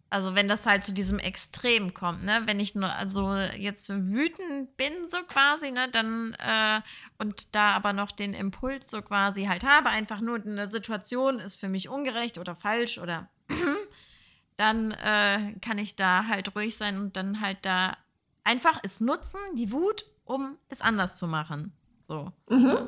[0.09, 2.43] Also wenn das halt zu diesem Extrem kommt, ne?
[2.45, 6.81] Wenn ich nur also jetzt wütend bin, so quasi, ne, dann äh,
[7.17, 11.57] und da aber noch den Impuls so quasi halt habe, einfach nur eine Situation ist
[11.57, 13.29] für mich ungerecht oder falsch oder
[14.57, 17.97] dann äh, kann ich da halt ruhig sein und dann halt da
[18.45, 21.73] einfach es nutzen, die Wut, um es anders zu machen.
[22.07, 22.31] So.
[22.49, 22.87] Mhm.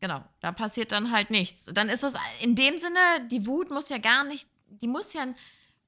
[0.00, 1.64] Genau, da passiert dann halt nichts.
[1.66, 2.98] Dann ist das in dem Sinne,
[3.30, 5.26] die Wut muss ja gar nicht, die muss ja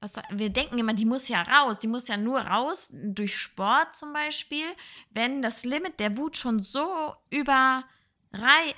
[0.03, 3.95] was, wir denken immer, die muss ja raus, die muss ja nur raus, durch Sport
[3.95, 4.65] zum Beispiel,
[5.11, 7.83] wenn das Limit der Wut schon so überrei,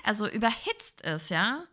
[0.03, 1.63] also überhitzt ist, ja.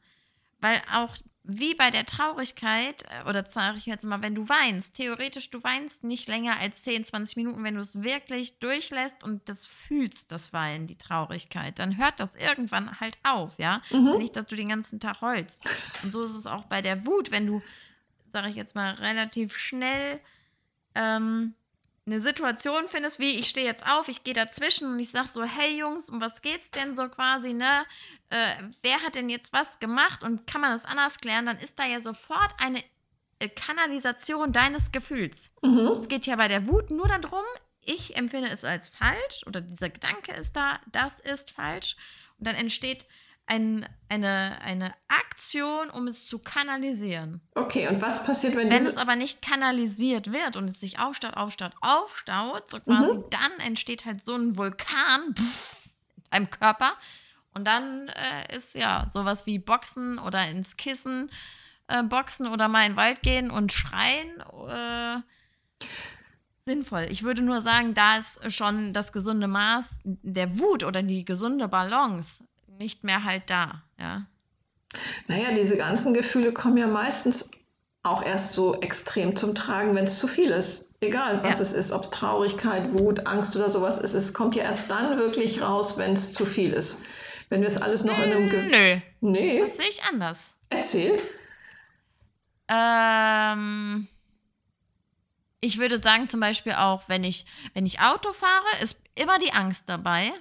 [0.61, 4.95] Weil auch wie bei der Traurigkeit, äh, oder sage ich jetzt mal, wenn du weinst,
[4.95, 9.49] theoretisch, du weinst nicht länger als 10, 20 Minuten, wenn du es wirklich durchlässt und
[9.49, 13.83] das fühlst, das Weinen, die Traurigkeit, dann hört das irgendwann halt auf, ja.
[13.91, 14.19] Mhm.
[14.19, 15.69] Nicht, dass du den ganzen Tag heulst.
[16.05, 17.61] Und so ist es auch bei der Wut, wenn du
[18.33, 20.21] sage ich jetzt mal, relativ schnell
[20.95, 21.55] ähm,
[22.07, 25.45] eine Situation findest, wie ich stehe jetzt auf, ich gehe dazwischen und ich sage so,
[25.45, 27.85] hey Jungs, um was geht's denn so quasi, ne?
[28.31, 31.79] Äh, wer hat denn jetzt was gemacht und kann man das anders klären, dann ist
[31.79, 32.83] da ja sofort eine
[33.39, 35.53] äh, Kanalisation deines Gefühls.
[35.63, 35.99] Mhm.
[36.01, 37.45] Es geht ja bei der Wut nur darum,
[37.81, 41.97] ich empfinde es als falsch oder dieser Gedanke ist da, das ist falsch.
[42.39, 43.07] Und dann entsteht
[43.53, 47.43] ein, eine, eine Aktion, um es zu kanalisieren.
[47.55, 51.37] Okay, und was passiert, wenn Wenn es aber nicht kanalisiert wird und es sich aufstaut,
[51.37, 53.25] aufstaut, aufstaut, so quasi, mhm.
[53.29, 55.87] dann entsteht halt so ein Vulkan pff,
[56.17, 56.95] in einem Körper.
[57.53, 61.31] Und dann äh, ist ja sowas wie Boxen oder ins Kissen
[61.89, 64.41] äh, boxen oder mal in den Wald gehen und schreien.
[64.67, 65.21] Äh,
[66.65, 67.09] sinnvoll.
[67.11, 71.69] Ich würde nur sagen, da ist schon das gesunde Maß der Wut oder die gesunde
[71.69, 72.43] Balance
[72.83, 74.27] nicht mehr halt da, ja.
[75.29, 77.53] Naja, diese ganzen Gefühle kommen ja meistens
[78.03, 80.93] auch erst so extrem zum Tragen, wenn es zu viel ist.
[81.01, 81.63] Egal, was ja.
[81.63, 85.17] es ist, ob es Traurigkeit, Wut, Angst oder sowas ist, es kommt ja erst dann
[85.17, 87.01] wirklich raus, wenn es zu viel ist.
[87.49, 88.51] Wenn wir es alles noch in einem...
[88.51, 89.01] Ge Nö.
[89.21, 89.61] Nee.
[89.61, 90.55] Das sehe ich anders.
[90.71, 91.21] Erzähl.
[92.69, 94.09] Ähm,
[95.61, 99.53] ich würde sagen, zum Beispiel auch, wenn ich, wenn ich Auto fahre, ist immer die
[99.53, 100.33] Angst dabei.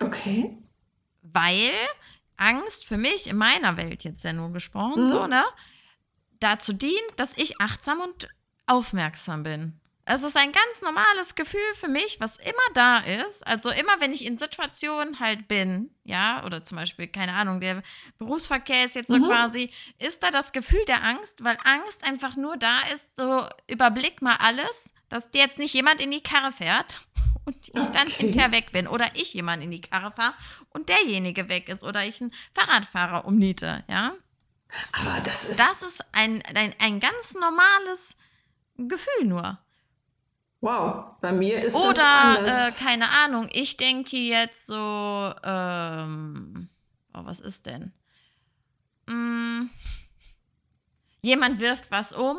[0.00, 0.56] Okay
[1.22, 1.72] weil
[2.36, 5.08] Angst für mich in meiner Welt jetzt ja nur gesprochen, mhm.
[5.08, 5.44] so, ne,
[6.40, 8.28] dazu dient, dass ich achtsam und
[8.66, 9.78] aufmerksam bin.
[10.04, 13.46] Es ist ein ganz normales Gefühl für mich, was immer da ist.
[13.46, 17.84] Also immer, wenn ich in Situationen halt bin, ja, oder zum Beispiel, keine Ahnung, der
[18.18, 19.26] Berufsverkehr ist jetzt so mhm.
[19.26, 24.22] quasi, ist da das Gefühl der Angst, weil Angst einfach nur da ist, so überblick
[24.22, 27.06] mal alles, dass jetzt nicht jemand in die Karre fährt
[27.44, 28.24] und ich dann okay.
[28.24, 30.34] hinterher weg bin oder ich jemand in die Karre fahre
[30.70, 34.14] und derjenige weg ist oder ich einen Fahrradfahrer umniete, ja.
[34.92, 35.60] Aber das ist.
[35.60, 38.16] Das ist ein, ein, ein ganz normales
[38.76, 39.58] Gefühl nur.
[40.60, 42.42] Wow, bei mir ist Oder, das anders.
[42.44, 46.68] Oder, äh, keine Ahnung, ich denke jetzt so, ähm,
[47.12, 47.92] oh, was ist denn?
[49.08, 49.70] Hm,
[51.20, 52.38] jemand wirft was um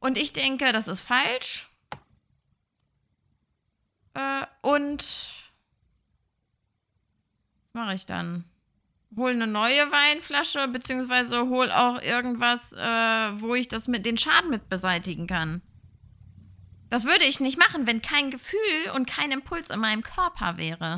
[0.00, 1.71] und ich denke, das ist falsch
[4.62, 5.02] und
[7.72, 8.44] was mache ich dann?
[9.16, 14.48] Hol eine neue Weinflasche, beziehungsweise hol auch irgendwas, äh, wo ich das mit den Schaden
[14.48, 15.60] mit beseitigen kann.
[16.88, 20.96] Das würde ich nicht machen, wenn kein Gefühl und kein Impuls in meinem Körper wäre.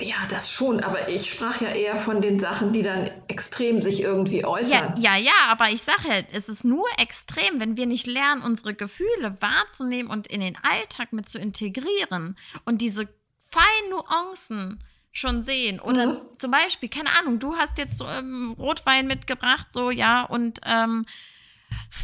[0.00, 4.02] Ja, das schon, aber ich sprach ja eher von den Sachen, die dann extrem sich
[4.02, 4.94] irgendwie äußern.
[4.96, 8.42] Ja, ja, ja aber ich sage ja, es ist nur extrem, wenn wir nicht lernen,
[8.42, 13.08] unsere Gefühle wahrzunehmen und in den Alltag mit zu integrieren und diese
[13.50, 15.80] feinen Nuancen schon sehen.
[15.80, 16.18] Oder mhm.
[16.36, 21.06] zum Beispiel, keine Ahnung, du hast jetzt so, ähm, Rotwein mitgebracht, so, ja, und ähm,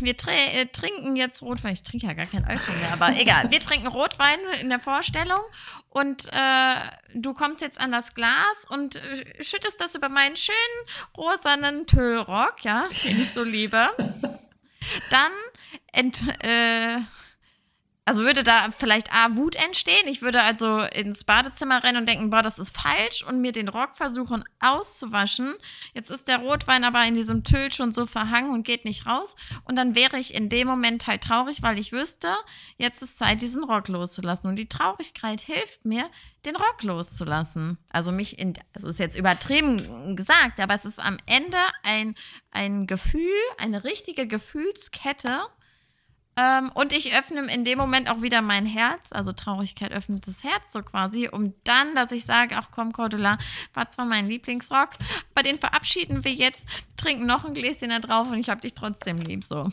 [0.01, 1.75] wir äh, trinken jetzt Rotwein.
[1.75, 3.51] Ich trinke ja gar keinen Alkohol mehr, aber egal.
[3.51, 5.41] Wir trinken Rotwein in der Vorstellung
[5.91, 6.75] und äh,
[7.15, 10.57] du kommst jetzt an das Glas und äh, schüttest das über meinen schönen
[11.17, 13.91] rosanen Tüllrock, ja, den ich so liebe.
[15.11, 15.33] Dann
[15.93, 16.99] ent, äh,
[18.07, 20.07] also würde da vielleicht A, Wut entstehen.
[20.07, 23.69] Ich würde also ins Badezimmer rennen und denken, boah, das ist falsch und mir den
[23.69, 25.55] Rock versuchen auszuwaschen.
[25.95, 29.37] Jetzt ist der Rotwein aber in diesem Tüll schon so verhangen und geht nicht raus.
[29.65, 32.29] Und dann wäre ich in dem Moment halt traurig, weil ich wüsste,
[32.77, 34.51] jetzt ist Zeit, diesen Rock loszulassen.
[34.51, 36.11] Und die Traurigkeit hilft mir,
[36.45, 37.79] den Rock loszulassen.
[37.91, 42.17] Also mich in, also ist jetzt übertrieben gesagt, aber es ist am Ende ein,
[42.51, 45.41] ein Gefühl, eine richtige Gefühlskette,
[46.37, 50.43] ähm, und ich öffne in dem Moment auch wieder mein Herz, also Traurigkeit öffnet das
[50.43, 53.39] Herz so quasi, um dann, dass ich sage, ach komm, Cordula,
[53.73, 54.91] war zwar mein Lieblingsrock,
[55.35, 58.75] aber den verabschieden wir jetzt, trinken noch ein Gläschen da drauf und ich habe dich
[58.75, 59.69] trotzdem lieb, so.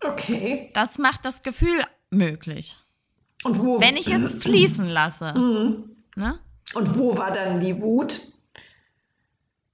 [0.00, 0.70] Okay.
[0.74, 2.76] Das macht das Gefühl möglich.
[3.44, 3.80] Und wo?
[3.80, 5.34] Wenn ich es fließen lasse.
[5.34, 5.96] Mhm.
[6.16, 6.38] Ne?
[6.74, 8.20] Und wo war dann die Wut?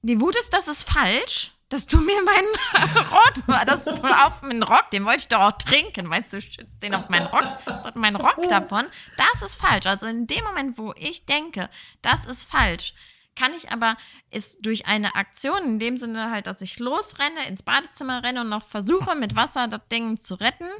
[0.02, 2.46] Die Wut ist, das ist falsch dass du mir meinen
[3.10, 6.94] Rot, das auf meinen Rock, den wollte ich doch auch trinken, meinst du, schützt den
[6.94, 8.86] auf meinen Rock, das hat meinen Rock davon.
[9.16, 9.86] Das ist falsch.
[9.86, 11.68] Also in dem Moment, wo ich denke,
[12.00, 12.94] das ist falsch,
[13.36, 13.96] kann ich aber
[14.30, 18.48] ist durch eine Aktion, in dem Sinne halt, dass ich losrenne, ins Badezimmer renne und
[18.48, 20.70] noch versuche, mit Wasser das Ding zu retten,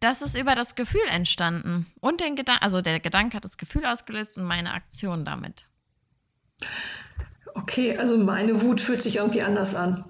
[0.00, 1.86] das ist über das Gefühl entstanden.
[2.00, 5.66] Und den Gedanken, also der Gedanke hat das Gefühl ausgelöst und meine Aktion damit.
[7.54, 10.04] Okay, also meine Wut fühlt sich irgendwie anders an.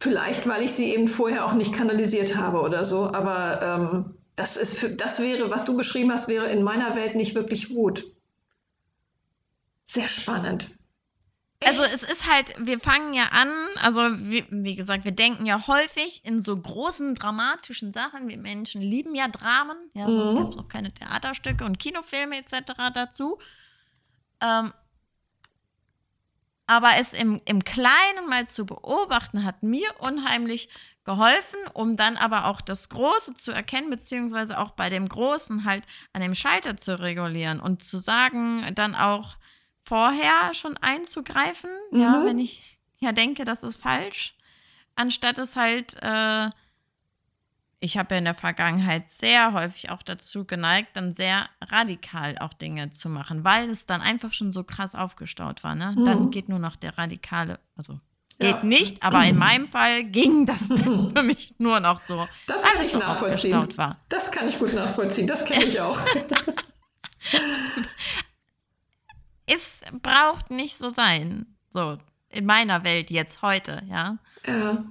[0.00, 4.56] Vielleicht, weil ich sie eben vorher auch nicht kanalisiert habe oder so, aber ähm, das,
[4.56, 8.04] ist für, das wäre, was du beschrieben hast, wäre in meiner Welt nicht wirklich Wut.
[9.86, 10.70] Sehr spannend.
[11.64, 15.66] Also es ist halt, wir fangen ja an, also wie, wie, gesagt, wir denken ja
[15.66, 18.28] häufig in so großen dramatischen Sachen.
[18.28, 20.38] Wir Menschen lieben ja Dramen, ja, sonst mhm.
[20.38, 22.72] gäbe es auch keine Theaterstücke und Kinofilme etc.
[22.92, 23.38] dazu.
[24.40, 24.72] Ähm,
[26.66, 30.68] aber es im, im Kleinen mal zu beobachten, hat mir unheimlich
[31.04, 35.84] geholfen, um dann aber auch das Große zu erkennen, beziehungsweise auch bei dem Großen halt
[36.12, 39.36] an dem Schalter zu regulieren und zu sagen, dann auch
[39.84, 42.00] vorher schon einzugreifen, mhm.
[42.00, 44.36] ja, wenn ich ja denke, das ist falsch,
[44.94, 46.50] anstatt es halt äh,
[47.82, 52.52] ich habe ja in der Vergangenheit sehr häufig auch dazu geneigt, dann sehr radikal auch
[52.52, 55.74] Dinge zu machen, weil es dann einfach schon so krass aufgestaut war.
[55.74, 55.96] Ne?
[55.96, 56.04] Mhm.
[56.04, 57.98] Dann geht nur noch der radikale, also
[58.38, 58.62] geht ja.
[58.62, 62.28] nicht, aber in meinem Fall ging das dann für mich nur noch so.
[62.46, 63.76] Das kann ich so nachvollziehen.
[63.76, 63.98] War.
[64.08, 65.98] Das kann ich gut nachvollziehen, das kenne ich auch.
[69.46, 71.46] es braucht nicht so sein.
[71.72, 74.18] So, in meiner Welt jetzt heute, ja.
[74.46, 74.84] Ja.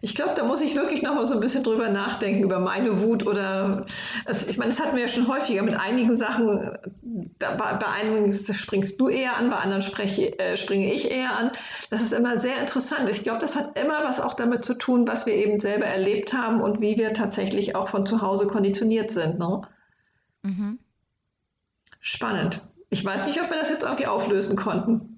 [0.00, 3.02] Ich glaube, da muss ich wirklich noch mal so ein bisschen drüber nachdenken, über meine
[3.02, 3.86] Wut oder,
[4.24, 6.78] also ich meine, das hatten wir ja schon häufiger mit einigen Sachen,
[7.38, 11.36] da, bei, bei einigen springst du eher an, bei anderen spreche, äh, springe ich eher
[11.36, 11.50] an.
[11.90, 13.08] Das ist immer sehr interessant.
[13.10, 16.32] Ich glaube, das hat immer was auch damit zu tun, was wir eben selber erlebt
[16.32, 19.38] haben und wie wir tatsächlich auch von zu Hause konditioniert sind.
[19.38, 19.62] Ne?
[20.42, 20.78] Mhm.
[22.00, 22.62] Spannend.
[22.90, 25.17] Ich weiß nicht, ob wir das jetzt irgendwie auflösen konnten.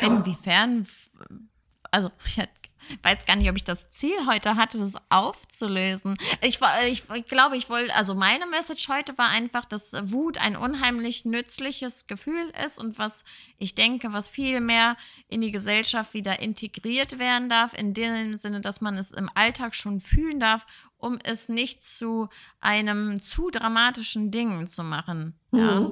[0.00, 0.86] Inwiefern,
[1.90, 6.14] also ich weiß gar nicht, ob ich das Ziel heute hatte, das aufzulösen.
[6.40, 10.56] Ich, ich, ich glaube, ich wollte, also meine Message heute war einfach, dass Wut ein
[10.56, 13.24] unheimlich nützliches Gefühl ist und was
[13.58, 14.96] ich denke, was viel mehr
[15.28, 19.74] in die Gesellschaft wieder integriert werden darf, in dem Sinne, dass man es im Alltag
[19.74, 22.28] schon fühlen darf, um es nicht zu
[22.60, 25.38] einem zu dramatischen Ding zu machen.
[25.50, 25.58] Mhm.
[25.58, 25.90] Ja.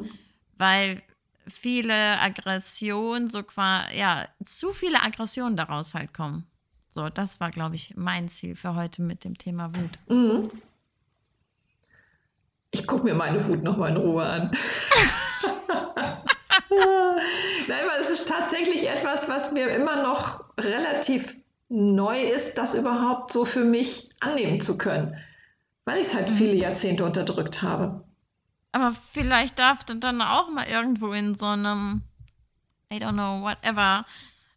[0.57, 1.03] Weil
[1.49, 6.47] viele Aggressionen, so quasi, ja, zu viele Aggressionen daraus halt kommen.
[6.95, 9.99] So, das war, glaube ich, mein Ziel für heute mit dem Thema Wut.
[10.09, 10.51] Mhm.
[12.71, 14.51] Ich gucke mir meine Wut nochmal in Ruhe an.
[17.69, 21.37] Nein, aber es ist tatsächlich etwas, was mir immer noch relativ
[21.69, 25.17] neu ist, das überhaupt so für mich annehmen zu können,
[25.85, 26.35] weil ich es halt mhm.
[26.37, 28.04] viele Jahrzehnte unterdrückt habe.
[28.75, 32.03] Aber vielleicht darf dann auch mal irgendwo in so einem,
[32.93, 34.05] I don't know, whatever,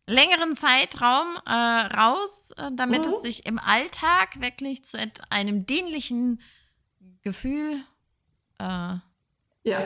[0.08, 3.12] längeren Zeitraum äh, raus, äh, damit mhm.
[3.12, 4.97] es sich im Alltag wirklich zu
[5.30, 6.41] einem dienlichen
[7.21, 7.84] Gefühl.
[8.58, 8.95] Äh,
[9.65, 9.77] ja,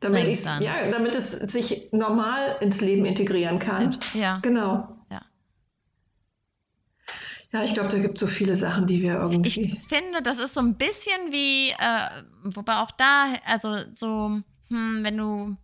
[0.00, 0.26] damit,
[0.60, 3.98] ja, damit es sich normal ins Leben integrieren kann.
[4.14, 4.38] Ja.
[4.40, 4.95] Genau.
[7.52, 9.78] Ja, ich glaube, da gibt es so viele Sachen, die wir irgendwie.
[9.80, 14.98] Ich finde, das ist so ein bisschen wie, äh, wobei auch da, also so, hm,
[15.02, 15.56] wenn du.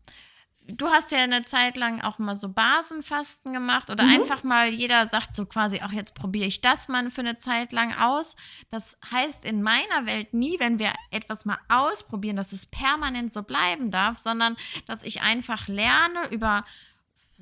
[0.68, 4.10] Du hast ja eine Zeit lang auch mal so Basenfasten gemacht oder mhm.
[4.10, 7.72] einfach mal jeder sagt so quasi, ach, jetzt probiere ich das mal für eine Zeit
[7.72, 8.36] lang aus.
[8.70, 13.42] Das heißt in meiner Welt nie, wenn wir etwas mal ausprobieren, dass es permanent so
[13.42, 16.64] bleiben darf, sondern dass ich einfach lerne über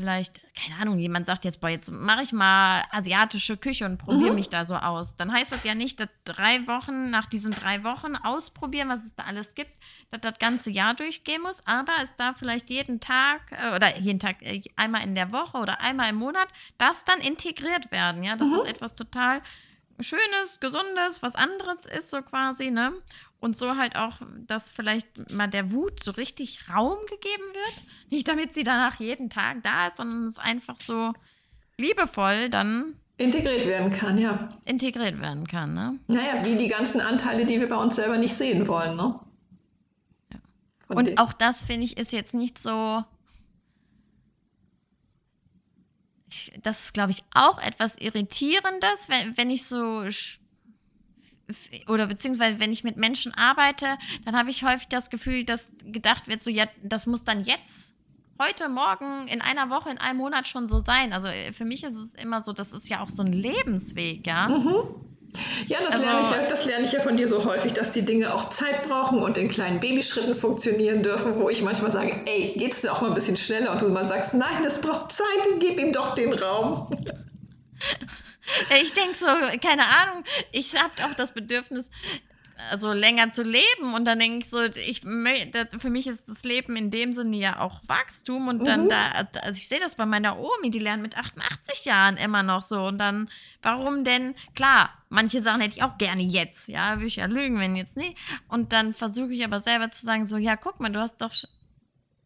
[0.00, 4.30] vielleicht, keine Ahnung, jemand sagt jetzt, boah, jetzt mache ich mal asiatische Küche und probiere
[4.30, 4.36] mhm.
[4.36, 5.14] mich da so aus.
[5.16, 9.14] Dann heißt das ja nicht, dass drei Wochen, nach diesen drei Wochen ausprobieren, was es
[9.14, 9.72] da alles gibt,
[10.10, 14.20] dass das ganze Jahr durchgehen muss, aber es darf vielleicht jeden Tag äh, oder jeden
[14.20, 18.22] Tag äh, einmal in der Woche oder einmal im Monat das dann integriert werden.
[18.22, 18.54] Ja, das mhm.
[18.54, 19.42] ist etwas total
[20.00, 22.94] Schönes, Gesundes, was anderes ist so quasi, ne?
[23.40, 28.11] Und so halt auch, dass vielleicht mal der Wut so richtig Raum gegeben wird.
[28.11, 31.14] Nicht damit sie danach jeden Tag da ist, sondern es einfach so
[31.79, 34.48] liebevoll dann integriert werden kann, ja.
[34.64, 35.98] Integriert werden kann, ne?
[36.09, 39.18] Naja, wie die ganzen Anteile, die wir bei uns selber nicht sehen wollen, ne?
[40.33, 40.38] Ja.
[40.88, 43.05] Und auch das, finde ich, ist jetzt nicht so.
[46.31, 50.05] Ich, das ist, glaube ich, auch etwas Irritierendes, wenn, wenn ich so
[51.88, 56.28] oder beziehungsweise wenn ich mit Menschen arbeite, dann habe ich häufig das Gefühl, dass gedacht
[56.28, 57.94] wird, so ja, das muss dann jetzt,
[58.40, 61.12] heute, morgen, in einer Woche, in einem Monat schon so sein.
[61.12, 64.26] Also äh, für mich ist es immer so, das ist ja auch so ein Lebensweg,
[64.26, 64.48] ja.
[64.48, 64.94] Mhm.
[65.68, 67.92] Ja, das, also, lerne ich ja, das lerne ich ja von dir so häufig, dass
[67.92, 72.20] die Dinge auch Zeit brauchen und in kleinen Babyschritten funktionieren dürfen, wo ich manchmal sage,
[72.26, 73.70] ey, geht's denn auch mal ein bisschen schneller?
[73.70, 75.26] Und du mal sagst, nein, das braucht Zeit,
[75.61, 76.90] gib ihm doch den Raum.
[78.82, 79.26] Ich denke so,
[79.61, 81.90] keine Ahnung, ich habe auch das Bedürfnis,
[82.70, 83.94] also länger zu leben.
[83.94, 87.61] Und dann denke ich so, ich, für mich ist das Leben in dem Sinne ja
[87.61, 88.48] auch Wachstum.
[88.48, 88.88] Und dann mhm.
[88.90, 92.62] da, also ich sehe das bei meiner Omi, die lernt mit 88 Jahren immer noch
[92.62, 92.84] so.
[92.86, 93.30] Und dann,
[93.62, 94.34] warum denn?
[94.55, 97.96] Klar, manche Sachen hätte ich auch gerne jetzt, ja, würde ich ja lügen, wenn jetzt
[97.96, 98.18] nicht.
[98.48, 101.32] Und dann versuche ich aber selber zu sagen, so, ja, guck mal, du hast doch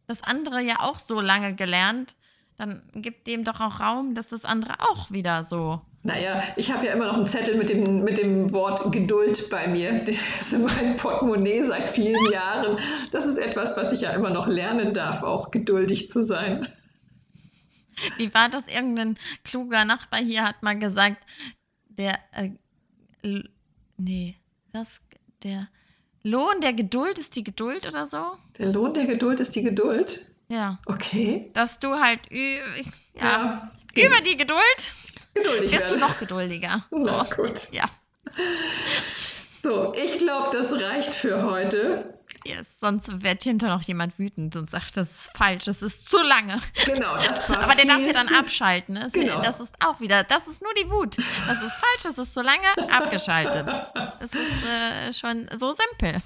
[0.07, 2.15] das andere ja auch so lange gelernt.
[2.57, 6.87] Dann gib dem doch auch Raum, dass das andere auch wieder so naja, ich habe
[6.87, 10.05] ja immer noch einen Zettel mit dem, mit dem Wort Geduld bei mir.
[10.05, 12.79] Das ist in meinem Portemonnaie seit vielen Jahren.
[13.11, 16.69] Das ist etwas, was ich ja immer noch lernen darf, auch geduldig zu sein.
[18.19, 18.69] Wie war das?
[18.69, 21.25] Irgendein kluger Nachbar hier hat mal gesagt,
[21.89, 22.51] der, äh,
[23.97, 24.37] nee,
[24.75, 25.01] das,
[25.43, 25.69] der
[26.23, 28.23] Lohn der Geduld ist die Geduld oder so?
[28.59, 30.27] Der Lohn der Geduld ist die Geduld?
[30.49, 30.79] Ja.
[30.85, 31.51] Okay.
[31.55, 32.61] Dass du halt ja,
[33.15, 34.95] ja über die Geduld
[35.35, 36.01] geduldig Bist werden.
[36.01, 36.85] du noch geduldiger.
[36.91, 36.99] So.
[36.99, 37.71] Na gut.
[37.73, 37.85] Ja.
[39.61, 42.14] So, ich glaube, das reicht für heute.
[42.47, 46.19] Yes, sonst wird hinter noch jemand wütend und sagt, das ist falsch, das ist zu
[46.23, 46.61] lange.
[46.85, 48.95] Genau, das war Aber der darf ja dann abschalten.
[48.95, 49.07] Ne?
[49.13, 49.41] Genau.
[49.41, 51.17] Das ist auch wieder, das ist nur die Wut.
[51.17, 53.67] Das ist falsch, das ist zu lange, abgeschaltet.
[54.21, 56.23] Das ist äh, schon so simpel.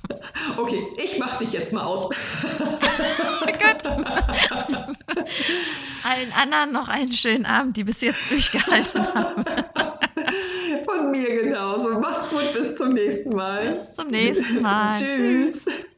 [0.57, 2.09] Okay, ich mach dich jetzt mal aus.
[2.09, 3.85] Gut.
[6.05, 9.45] Allen anderen noch einen schönen Abend, die bis jetzt durchgehalten haben.
[10.85, 11.99] Von mir genauso.
[11.99, 13.71] Macht's gut, bis zum nächsten Mal.
[13.71, 14.95] Bis zum nächsten Mal.
[14.99, 15.65] Tschüss.
[15.65, 15.89] Tschüss.